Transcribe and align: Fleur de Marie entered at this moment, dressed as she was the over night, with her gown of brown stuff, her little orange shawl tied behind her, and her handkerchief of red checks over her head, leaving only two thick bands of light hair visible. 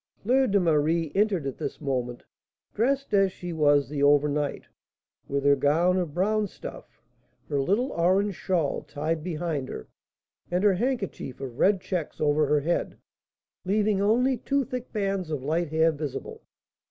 Fleur 0.17 0.47
de 0.47 0.59
Marie 0.59 1.11
entered 1.13 1.45
at 1.45 1.59
this 1.59 1.79
moment, 1.79 2.23
dressed 2.73 3.13
as 3.13 3.31
she 3.31 3.53
was 3.53 3.87
the 3.87 4.01
over 4.01 4.27
night, 4.27 4.63
with 5.27 5.45
her 5.45 5.55
gown 5.55 5.95
of 5.99 6.15
brown 6.15 6.47
stuff, 6.47 6.99
her 7.47 7.61
little 7.61 7.91
orange 7.91 8.33
shawl 8.33 8.81
tied 8.81 9.23
behind 9.23 9.69
her, 9.69 9.87
and 10.49 10.63
her 10.63 10.73
handkerchief 10.73 11.39
of 11.39 11.59
red 11.59 11.81
checks 11.81 12.19
over 12.19 12.47
her 12.47 12.61
head, 12.61 12.97
leaving 13.63 14.01
only 14.01 14.37
two 14.37 14.65
thick 14.65 14.91
bands 14.91 15.29
of 15.29 15.43
light 15.43 15.69
hair 15.69 15.91
visible. 15.91 16.41